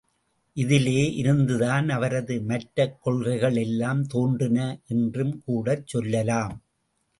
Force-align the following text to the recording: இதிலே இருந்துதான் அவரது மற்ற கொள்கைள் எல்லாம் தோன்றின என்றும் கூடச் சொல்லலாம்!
இதிலே 0.57 1.01
இருந்துதான் 1.13 1.89
அவரது 1.89 2.41
மற்ற 2.41 2.87
கொள்கைள் 2.99 3.55
எல்லாம் 3.57 4.03
தோன்றின 4.05 4.57
என்றும் 4.87 5.43
கூடச் 5.43 5.87
சொல்லலாம்! 5.87 6.57